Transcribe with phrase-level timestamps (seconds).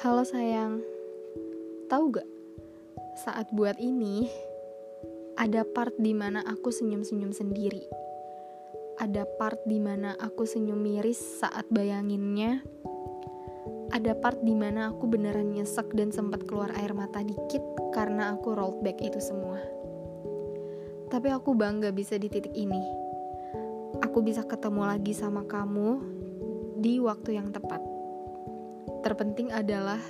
[0.00, 0.80] Halo sayang,
[1.92, 2.24] tahu gak?
[3.20, 4.32] Saat buat ini,
[5.36, 7.84] ada part di mana aku senyum-senyum sendiri.
[8.96, 12.64] Ada part di mana aku senyum miris saat bayanginnya.
[13.92, 17.60] Ada part di mana aku beneran nyesek dan sempat keluar air mata dikit
[17.92, 19.60] karena aku rolled back itu semua.
[21.12, 22.80] Tapi aku bangga bisa di titik ini.
[24.00, 26.00] Aku bisa ketemu lagi sama kamu
[26.80, 27.89] di waktu yang tepat
[29.00, 30.00] Terpenting adalah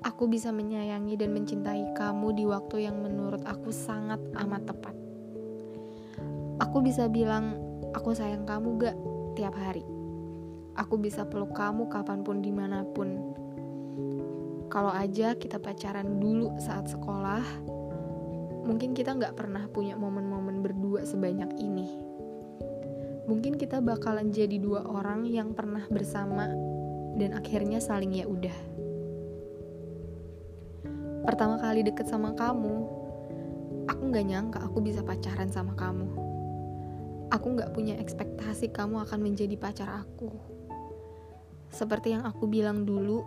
[0.00, 4.96] aku bisa menyayangi dan mencintai kamu di waktu yang menurut aku sangat amat tepat.
[6.64, 7.60] Aku bisa bilang,
[7.92, 8.96] aku sayang kamu gak
[9.36, 9.84] tiap hari.
[10.80, 13.36] Aku bisa peluk kamu kapan pun di mana pun.
[14.72, 17.44] Kalau aja kita pacaran dulu saat sekolah,
[18.64, 21.88] mungkin kita gak pernah punya momen-momen berdua sebanyak ini.
[23.28, 26.48] Mungkin kita bakalan jadi dua orang yang pernah bersama
[27.18, 28.54] dan akhirnya saling ya udah.
[31.26, 32.88] Pertama kali deket sama kamu,
[33.90, 36.08] aku nggak nyangka aku bisa pacaran sama kamu.
[37.28, 40.32] Aku nggak punya ekspektasi kamu akan menjadi pacar aku.
[41.68, 43.20] Seperti yang aku bilang dulu,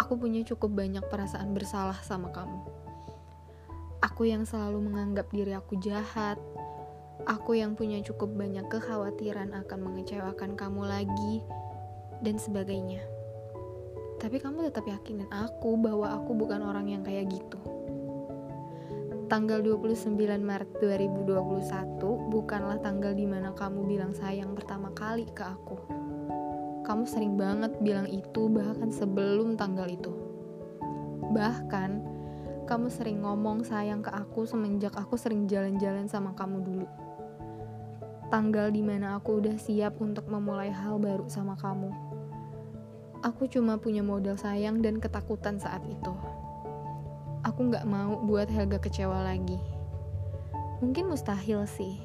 [0.00, 2.64] aku punya cukup banyak perasaan bersalah sama kamu.
[4.00, 6.40] Aku yang selalu menganggap diri aku jahat,
[7.28, 11.44] aku yang punya cukup banyak kekhawatiran akan mengecewakan kamu lagi,
[12.22, 13.02] dan sebagainya.
[14.18, 17.58] Tapi kamu tetap yakinin aku bahwa aku bukan orang yang kayak gitu.
[19.28, 25.76] Tanggal 29 Maret 2021 bukanlah tanggal di mana kamu bilang sayang pertama kali ke aku.
[26.82, 30.10] Kamu sering banget bilang itu bahkan sebelum tanggal itu.
[31.28, 31.90] Bahkan,
[32.64, 36.88] kamu sering ngomong sayang ke aku semenjak aku sering jalan-jalan sama kamu dulu.
[38.28, 42.08] Tanggal di mana aku udah siap untuk memulai hal baru sama kamu
[43.18, 46.14] Aku cuma punya modal sayang dan ketakutan saat itu.
[47.42, 49.58] Aku gak mau buat Helga kecewa lagi.
[50.78, 51.98] Mungkin mustahil sih.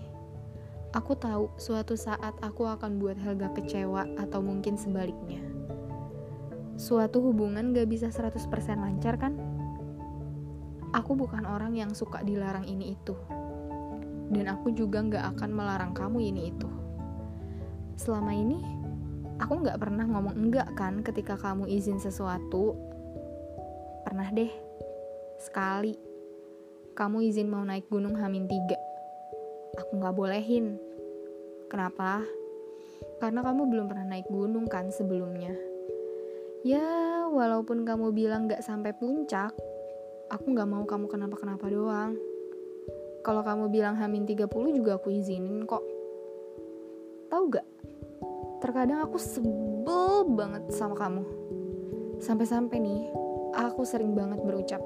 [0.89, 5.45] Aku tahu suatu saat aku akan buat Helga kecewa atau mungkin sebaliknya.
[6.81, 8.49] Suatu hubungan gak bisa 100%
[8.81, 9.37] lancar kan?
[10.97, 13.13] Aku bukan orang yang suka dilarang ini itu.
[14.33, 16.69] Dan aku juga gak akan melarang kamu ini itu.
[17.93, 18.57] Selama ini,
[19.37, 22.73] aku nggak pernah ngomong enggak kan ketika kamu izin sesuatu?
[24.01, 24.49] Pernah deh.
[25.37, 25.93] Sekali.
[26.97, 28.77] Kamu izin mau naik gunung Hamin tiga.
[29.77, 30.77] Aku nggak bolehin.
[31.69, 32.25] Kenapa?
[33.21, 35.53] Karena kamu belum pernah naik gunung kan sebelumnya.
[36.65, 39.51] Ya walaupun kamu bilang nggak sampai puncak
[40.31, 42.15] aku nggak mau kamu kenapa-kenapa doang
[43.23, 45.81] kalau kamu bilang Hamin 30 juga aku izinin kok
[47.31, 47.65] tahu gak
[48.63, 51.27] Terkadang aku sebel banget sama kamu.
[52.23, 53.11] Sampai-sampai nih,
[53.51, 54.79] aku sering banget berucap,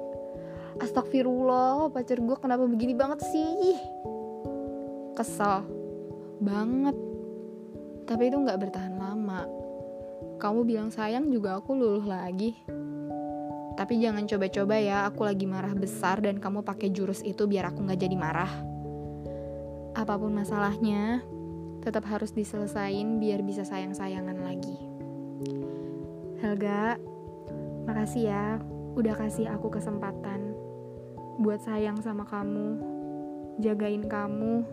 [0.82, 3.78] Astagfirullah, pacar gue kenapa begini banget sih?
[5.14, 5.62] Kesel
[6.42, 6.98] banget.
[8.10, 9.46] Tapi itu gak bertahan lama.
[10.42, 12.58] Kamu bilang sayang juga aku luluh lagi.
[13.78, 17.86] Tapi jangan coba-coba ya, aku lagi marah besar dan kamu pakai jurus itu biar aku
[17.86, 18.50] gak jadi marah.
[19.94, 21.22] Apa pun masalahnya,
[21.86, 24.78] tetap harus diselesain biar bisa sayang-sayangan lagi.
[26.42, 26.98] Helga,
[27.86, 28.46] makasih ya
[28.98, 30.58] udah kasih aku kesempatan
[31.38, 32.82] buat sayang sama kamu,
[33.62, 34.66] jagain kamu,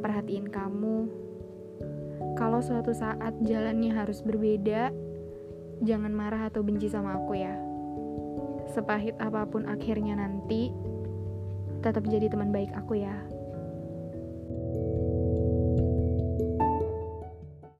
[0.00, 1.12] perhatiin kamu.
[2.40, 4.88] Kalau suatu saat jalannya harus berbeda,
[5.84, 7.73] jangan marah atau benci sama aku ya.
[8.74, 10.74] Sepahit apa pun akhirnya nanti,
[11.78, 13.14] tetap jadi teman baik aku ya.